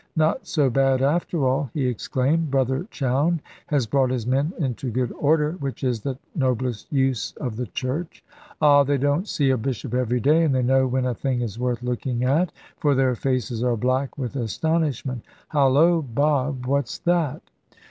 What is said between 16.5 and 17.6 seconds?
what's that?"